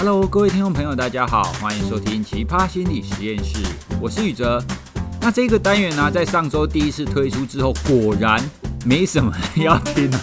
[0.00, 3.58] Hello，各位听众朋友，大家好，欢迎收听奇葩心理实验室，
[4.00, 4.62] 我是宇哲。
[5.20, 8.40] 那这个单元呢，在上周第一次推出之后，果然
[8.86, 10.20] 没什么人要听啊。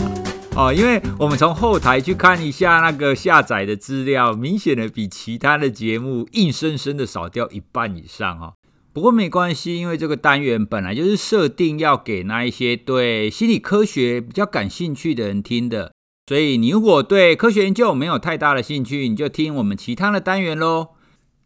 [0.55, 8.53] 哦，因为我们从后台去看一下那个下载的资料，明显的比其他的节目硬生生的少掉一半以上哦。
[8.93, 15.91] 不过没关系，因为这个单元本来就是设定要给那一些对心理科学比较感兴趣的人听的。
[16.27, 20.87] 所以，你如果对科学研究没有太大的兴趣，你就听我们其他的单元喽。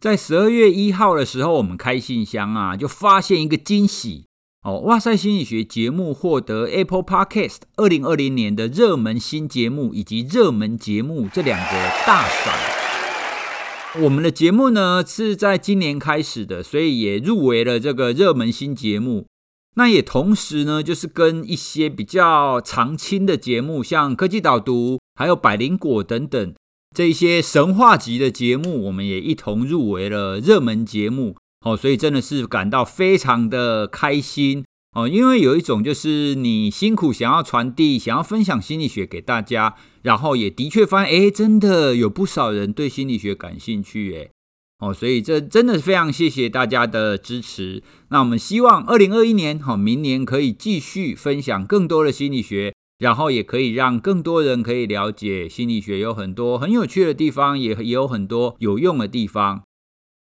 [0.00, 4.24] 在十二月一号的时候，我们开信箱啊，就发现一个惊喜
[4.62, 4.78] 哦！
[4.80, 11.72] 哇塞心理学节目获得 Apple Podcast 二零二零年的热门新节目以及热门节目这两个
[12.06, 12.54] 大赏。
[14.02, 19.26] 我们的节目呢是在今年开始的，所以也入围了这个热门新节目。
[19.76, 26.54] 那也同时呢，就是跟一些比较常青的节目，像科技导读、还有百灵果等等
[26.94, 31.36] 这些神话级的节目，我们也一同入围了热门节目。
[31.64, 34.64] 哦，所以真的是感到非常的开心
[34.96, 44.30] 哦，因为有一种就是你辛苦想要传递、想要分享心理学给大家，然后也的确发现，哎，真的有不少人对心理学感兴趣，哎。
[44.80, 47.82] 哦，所以这真的是非常谢谢大家的支持。
[48.08, 59.62] 那我们希望二零二一年，好，明年可以继续分享更多的心理学，然后也可以让更多人可以了解心理学有很多很有趣的地方，也也有很多有用的地方。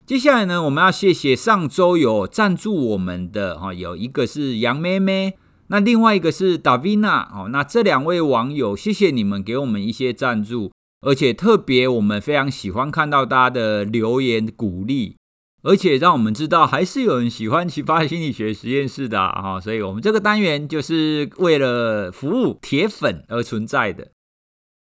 [0.05, 10.71] 接下来呢，我们要谢谢上周有赞助我们的哈，有一个是杨妹妹，那另外一个是 Davina 哦，那这两位网友，谢谢你们给我们一些赞助。
[11.01, 15.17] 而且特别，我们非常喜欢看到大家的留言鼓励，
[15.63, 24.09] 而且让我们知道还是有人喜欢奇葩心理学实验室的哈，所以我们这个单元就是为了服务铁粉而存在的。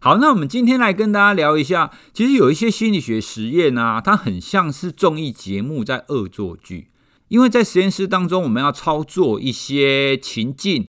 [0.03, 6.91] 好，那我们今天来跟大家聊一下，其实有一些心理学实验啊，它很像是综艺节目在恶作剧，
[7.29, 10.87] 因为在实验室当中，我们要操作一些情境。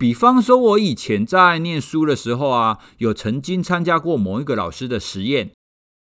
[0.00, 5.50] 比方说，我以前在念书的时候啊，有曾经参加过某一个老师的实验。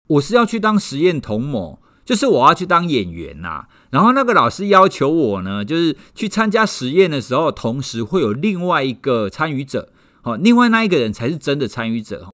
[0.07, 3.67] 我是要去当实验童模，就是我要去当演员呐。
[3.89, 9.91] 然后那个老师要求我呢，就是去参加实验的时候，同时会有另外一个参与者，
[10.21, 12.33] 好，另外那一个人才是真的参与者。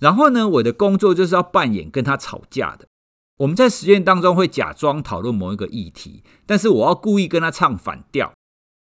[0.00, 2.88] 然后呢，我的工作就是要扮演跟他吵架的。
[3.36, 8.32] 我们在实验当中会假装讨论某一个议题，但是我要故意跟他唱反调。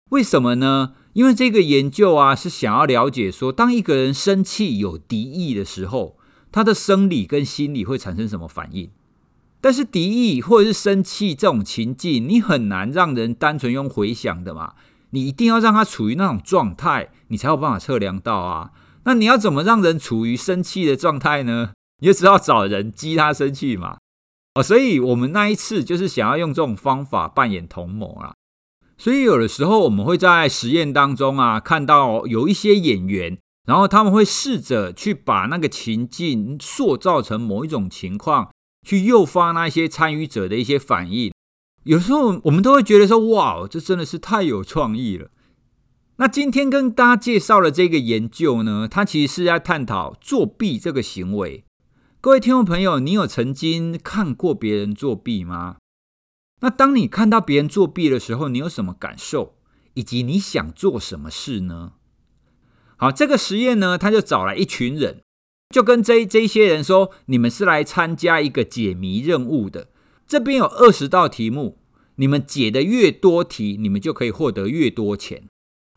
[0.10, 0.94] 为什么呢？
[1.18, 6.16] 因为这个研究啊，是想要了解说，当一个人生气有敌意的时候，
[6.52, 8.92] 他的生理跟心理会产生什么反应？
[9.60, 14.76] 但是敌意或者是生气这种情境，你很难让人单纯用回想的嘛，
[15.10, 18.70] 你一定要让他处于那种状态，你才有办法测量到啊。
[19.06, 21.72] 那你要怎么让人处于生气的状态呢？
[22.00, 23.98] 你就只好找人激他生气嘛。
[24.54, 28.36] 哦，所以我们那一次就是想要用这种方法扮演童模啊。
[28.98, 38.52] 所以有的时候我们会在实验当中啊，看到有一些演员，然后他们会试着去把那个情境塑造成某一种情况，
[38.88, 41.32] 去诱发那些参与者的一些反应。
[41.84, 45.30] 有时候我们都会觉得说：“哇，这真的是太有创意了。”
[46.18, 51.64] 那今天跟大家介绍的这个研究呢，它其实是在探讨作弊这个行为。
[52.20, 55.76] 各位听众朋友，你有曾经看过别人作弊吗？
[56.60, 59.56] 那当你看到别人作弊的时候，你有什么感受？
[59.94, 61.94] 以及你想做什么事呢？
[62.98, 65.22] 好，这个实验呢，他就找来一群人，
[65.74, 69.90] 就跟这这些人说：“你们是来参加一个解谜任务的。
[70.28, 71.80] 这边有二十道题目，
[72.18, 75.48] 你们解的越多题，你们就可以获得越多钱。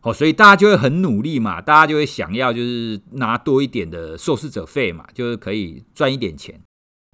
[0.00, 6.62] 好，所以大家就会很努力嘛，大家就会想要就是拿多一点的受试者费嘛，就是可以赚一点钱。”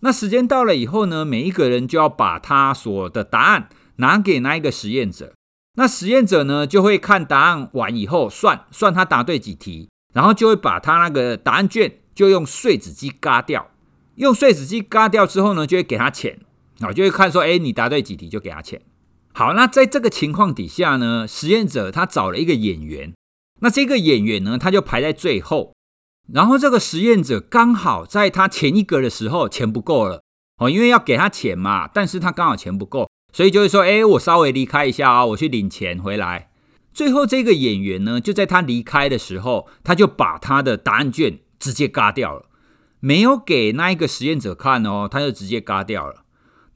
[0.03, 5.33] 那时间到了以后呢，每一个人就要把他所的答案拿给那一个实验者。
[5.79, 13.71] 那实验者呢，就会看答案完以后算算他答对几题，然后就会把他那个答案卷就用碎纸机嘎掉。
[14.17, 16.39] 用碎纸机嘎掉之后呢，就会给他钱。
[16.81, 18.81] 好，就会看说，哎，你答对几题就给他钱。
[19.35, 23.13] 好，那在这个情况底下呢，实验者他找了一个演员。
[23.61, 25.76] 那这个演员呢，他就排在最后。
[26.33, 30.23] 然后这个实验者刚好在他前一格的时候钱不够了
[30.59, 36.51] 哦，因为要给他钱嘛，但是他刚好钱不够，所以就会说：“哎，我稍微离开一下啊，我去领钱回来。”
[36.93, 42.47] 最后这个演员呢，就在他离开的时候，他就把他的答案卷直接嘎掉了，
[43.01, 46.25] 没有给那一个实验者看哦，他就直接嘎掉了。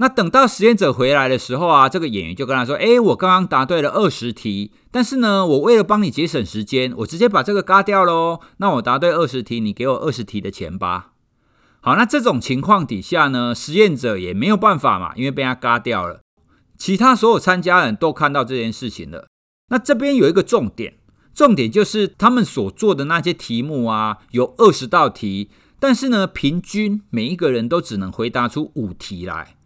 [0.01, 8.41] 那等到实验者回来的时候啊，这个演员就跟他说：“哎，我刚刚答对了二十题，但是呢，我为了帮你节省时间，我直接把这个嘎掉喽。
[8.57, 11.13] 那我答对二十题，你给我二十题的钱吧。”
[11.83, 16.23] 好，那这种情况底下呢，实验者也没有办法嘛，因为被他嘎掉了。
[16.79, 19.29] 其他所有参加人都看到这件事情了。
[19.69, 20.95] 那这边有一个重点，
[21.35, 29.57] 重点就是他们所做的那些题目啊，有二十道题，但是呢，平均每一个人都只能回答出五题来。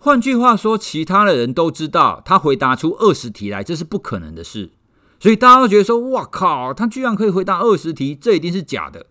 [0.00, 4.70] 换句话说，其他的人都知道他回答出二十题来，这是不可能的事。
[5.18, 9.06] 所以大家都觉得说：“哇靠，他居然可以回答二十题，这一定是假的。”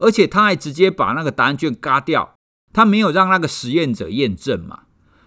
[0.00, 2.34] 而且他还直接把那个答案卷嘎掉，
[2.72, 4.80] 他没有让那个实验者验证嘛。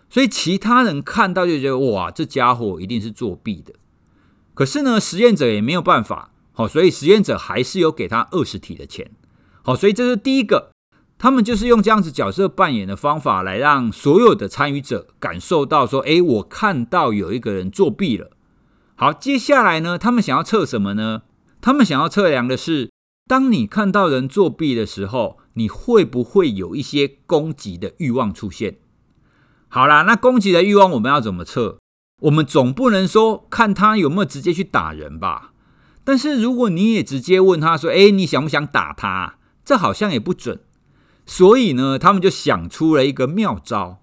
[0.10, 3.74] 所以其他人看到就觉得：“哇，这家伙一定是作弊的。”
[4.54, 9.12] 可是呢，实验者也没有办法，好，所以实验者还是有给他二十题的钱。
[9.64, 10.75] 好，所以这是第一个。
[11.18, 18.32] 他们就是用这样子角色扮演的方法来让所有的参与者感受到说：“诶，我看到有一个人作弊了。”
[18.96, 21.24] 好，接下来呢，他们想要测什么呢？
[21.62, 22.92] 他们想要测量的是，
[23.28, 28.78] 当你看到人作弊的时候，你会不会有一些攻击的欲望出现？
[29.70, 31.80] 好啦，那攻击的欲望我们要怎么测？
[32.22, 35.54] 我们总不能说看他有没有直接去打人吧？
[36.04, 40.60] 但是如果你也直接问他说：“诶，你想不想打他？”这好像也不准。
[41.26, 44.02] 所以呢，他们就想出了一个妙招。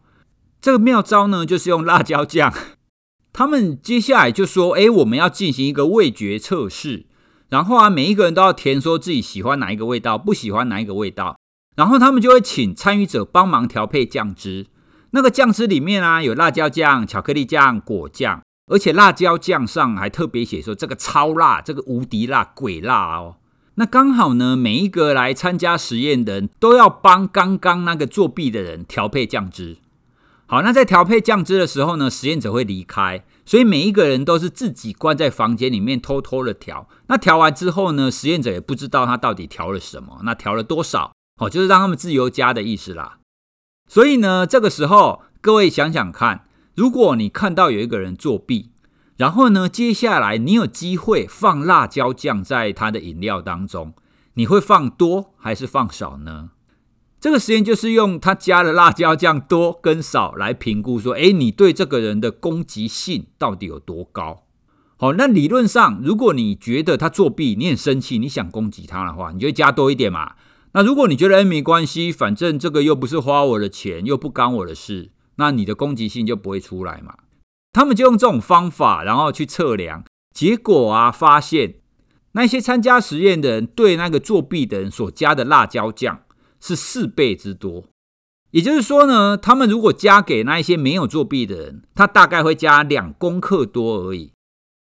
[0.61, 2.53] 这个妙招呢，就是用辣椒酱。
[3.33, 7.07] 他们接下来就说：“诶，我们要进行一个味觉测试。
[7.49, 11.37] 然后啊，每一个人都要填说自己喜欢哪一个味道，不喜欢哪一个味道。
[11.75, 14.67] 然后他们就会请参与者帮忙调配酱汁。
[15.13, 23.37] 那个酱汁里面啊，有辣椒酱、巧克力酱、果酱，而且辣椒酱上还特别写说这个超辣，这个无敌辣，鬼辣哦。”
[23.77, 29.79] 那刚好呢，每一个来参加实验的人都要帮刚刚那个作弊的人调配酱汁。
[30.45, 36.87] 好，那在调配酱汁的时候呢，实验者会离开，所以每一个人都是自己关在房间里面偷偷的调。
[37.07, 43.21] 那调完之后呢，实验者也不知道他到底调了什么，那调了多少，好，就是让他们自由加的意思啦。
[43.89, 48.72] 所以呢，这个时候各位想想看，如果你看到有一个人作弊。
[49.17, 53.93] 然后呢，接下来你有机会放辣椒酱在他的饮料当中，
[54.35, 56.51] 你会放多还是放少呢？
[57.21, 64.43] 这个实验就是用他加了辣椒酱多跟少来评估，说，诶，你对这个人的攻击性到底有多高？
[64.97, 70.35] 好，那理论上，如果你觉得他作弊，你很生气，你想攻击他的话，你就加多一点嘛。
[70.73, 77.15] 那如果你觉得，诶，没关系，反正这个又不是花我的钱，又不干我的事，那你的攻击性就不会出来嘛。
[77.73, 80.05] 他们就用这种方法，然后去测量，
[80.35, 81.77] 结果啊，发现
[82.33, 86.23] 那些参加实验的人对那个作弊的人所加的辣椒酱
[86.61, 87.85] 是四倍之多。
[88.51, 94.33] 也就是说呢，他们如果加给那一些没有作弊的人，他大概会加两公克多而已。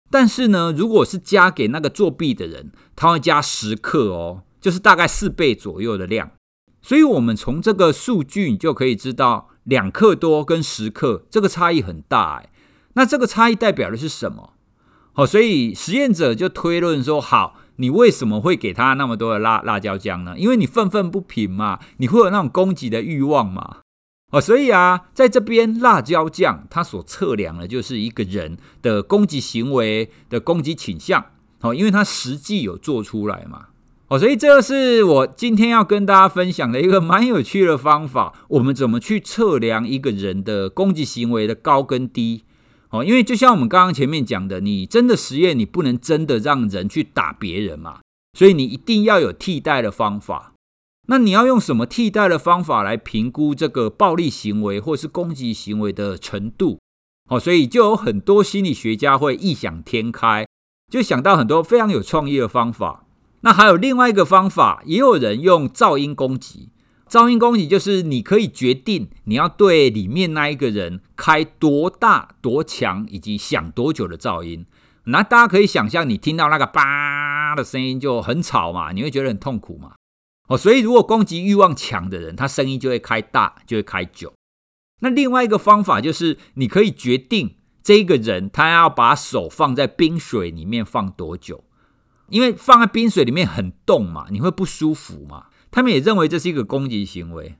[0.08, 6.30] 但是呢，如果是加给那个作弊的人，他会加十克哦，就是大概四倍左右的量。
[6.80, 12.50] 所以，我们从这个数据你就可以知道，两克多跟十克这个差异很大哎。
[12.96, 14.54] 那这个差异代表的是什么？
[15.12, 20.34] 好，所以实验者就推论说：好，你为什么会给他那么多的辣辣椒酱呢？
[20.36, 23.78] 因为你愤愤不平嘛，你会有那种攻击的欲望嘛。
[24.32, 31.24] 哦，所以啊，在这边辣椒酱它所测量的就是一个人的攻击行为的攻击倾向。
[31.60, 33.68] 好，因为它实际有做出来嘛。
[34.08, 38.32] 哦，所以这是我今天要跟大家分享的一个蛮有趣的方法。
[38.48, 42.42] 我们怎么去测量一个人的攻击行为的高跟低？
[42.96, 48.00] 哦，因为就像我们刚刚前面讲的，你真的实验，你不能真的让人去打别人嘛，
[48.38, 50.52] 所以你一定要有替代的方法。
[51.08, 56.78] 那你要用什么替代的方法来评估这个暴力行为或是攻击行为的程度？
[57.28, 60.46] 哦，所以就有很多心理学家会异想天开，
[60.90, 63.04] 就想到很多非常有创意的方法。
[63.42, 66.70] 那还有另外一个方法，也有人用噪音攻击。
[67.08, 74.66] 噪音攻击就是你可以决定你要对里面那一个人开多大、多强以及响多久的噪音。
[75.04, 79.92] 那大家可以想象，你听到那个叭的声音就很吵嘛，你会觉得很痛苦嘛。
[80.48, 84.32] 哦，所以如果攻击欲望强的人，他声音就会开大，就会开久。
[85.00, 91.62] 那另外一个方法就是，你可以决定这个人他要把手放在冰水里面放多久，
[92.30, 95.46] 因为放在冰水里面很冻嘛，你会不舒服嘛。
[95.76, 97.56] 他们也认为这是一个攻击行为。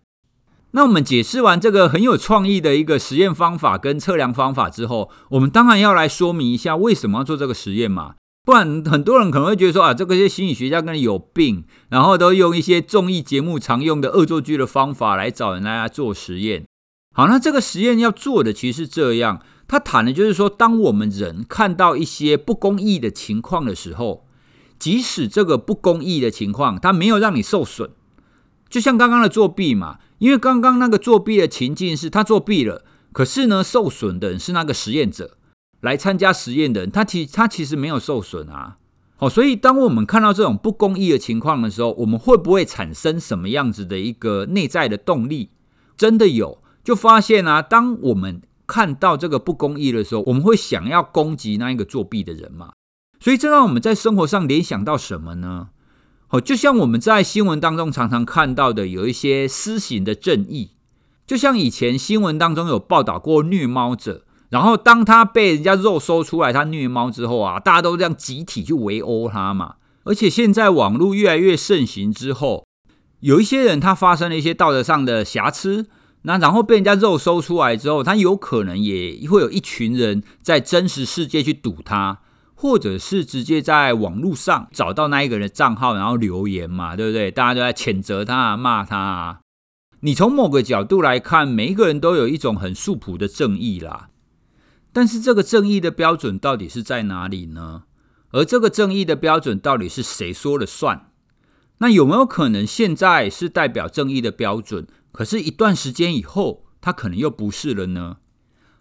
[0.71, 8.15] 那我们解释完这个很有创意的一个实验方法跟测量方法之后，我们当然要来说明一下为什么要做这个实验嘛。
[8.47, 16.65] 不然很多人可能会觉得说啊，这个些心理学家跟你有病，然后都用一些综艺节目常用的恶作剧的方法来找人来做实验。
[17.15, 24.27] 好，那这个实验要做的其实是这样，他谈的就是说，当我们人看到一些不公义的情况的时候，
[24.79, 27.91] 即使这个不公义的情况它没有让你受损。
[28.69, 35.37] 就像刚刚的作弊嘛，因为刚刚那个作弊的情境是他作弊了，可是呢，受损的人是那个实验者，
[35.81, 38.79] 来参加实验的人，他其他其实没有受损啊。
[39.19, 45.51] 好，所以当我们看到这种不公义的情况的时候，我们会不会产生什么样子的一个内在的动力？
[45.97, 52.73] 真的有，就发现啊，当我们看到这个不公义的时候，我们会想要攻击那一个作弊的人嘛？
[53.19, 55.69] 所以这让我们在生活上联想到什么呢？
[56.29, 60.73] 好，就像我们在新闻当中常常看到的，有一些私刑的正义，
[61.25, 69.77] 就像以前新闻当中有报道过虐猫者，然后当他被人家肉搜出来他虐猫之后啊，大家都这样集体去围殴他嘛。
[70.03, 72.67] 而且现在网络越来越盛行之后，
[73.21, 75.87] 有一些人他发生了一些道德上的瑕疵，
[76.23, 82.19] 那然后被人家肉搜出来之后，他有可能也会有一群人在真实世界去堵他。
[82.59, 87.31] 或者是直接在网络上找到那一个人的账号，然后留言嘛，对不对？
[87.31, 89.41] 大家都在谴责他、骂他啊。
[90.01, 94.09] 你从某个角度来看，每一个人都有一种很素朴的正义啦。
[94.93, 97.83] 但是这个正义的标准到底是在哪里呢？
[98.31, 101.11] 而这个正义的标准到底是谁说了算？
[101.79, 108.17] 那有没有可能现在是代表正义的标准，可是一段时间以后，它可能又不是了呢？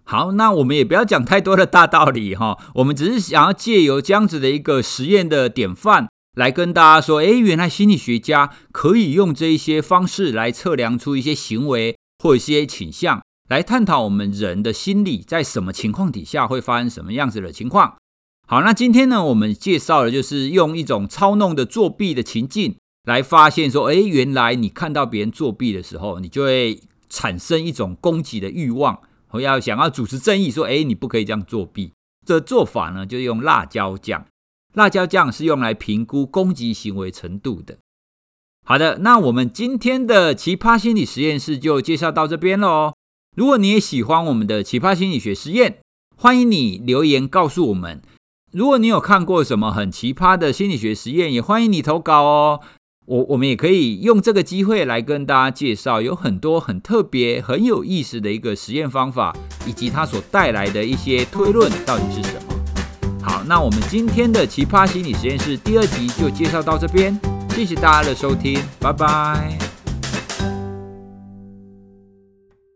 [0.07, 6.07] 好，那我们也不要讲太多的大道理哈， 我们只是想要借由这样子的一个实验的典范，
[6.37, 17.95] 来跟大家说，诶，原来心理学家可以用这一些方式来测量出一些行为或一些倾向，来探讨我们人的心理在什么情况底下会发生什么样子的情况。
[18.47, 28.99] 好，那今天呢，我们介绍的就是用一种操弄的作弊的情境，来发现说，诶，原来你看到别人作弊的时候，你就会产生一种攻击的欲望。
[29.35, 31.93] 我要想要主持正义，说：“哎，你不可以这样作弊。”
[32.25, 34.25] 这做法呢，就用辣椒酱。
[34.73, 37.77] 辣椒酱是用来评估攻击行为程度的。
[38.65, 42.93] 好的，那我们今天的奇葩心理实验室就介绍到这边喽。
[43.37, 45.79] 如果你也喜欢我们的奇葩心理学实验，
[46.17, 48.01] 欢迎你留言告诉我们。
[48.51, 52.61] 如果你有看过什么很奇葩的心理学实验，也欢迎你投稿哦。
[53.05, 59.35] 我我们也可以用这个机会来跟大家介绍，有很多很特别、很有意思的一个实验方法，
[59.67, 63.19] 以及它所带来的一些推论到底是什么。
[63.21, 67.19] 好，那我们今天的奇葩心理实验室第二集就介绍到这边，
[67.49, 69.64] 谢谢大家的收听，拜拜。